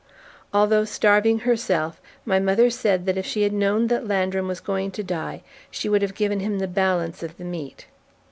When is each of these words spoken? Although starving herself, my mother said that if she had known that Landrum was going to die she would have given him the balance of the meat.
Although 0.51 0.85
starving 0.85 1.41
herself, 1.45 2.01
my 2.25 2.39
mother 2.39 2.71
said 2.71 3.05
that 3.05 3.19
if 3.19 3.25
she 3.27 3.43
had 3.43 3.53
known 3.53 3.85
that 3.85 4.07
Landrum 4.07 4.47
was 4.47 4.59
going 4.59 4.89
to 4.89 5.03
die 5.03 5.43
she 5.69 5.87
would 5.87 6.01
have 6.01 6.15
given 6.15 6.39
him 6.39 6.57
the 6.57 6.67
balance 6.67 7.21
of 7.21 7.37
the 7.37 7.45
meat. 7.45 7.85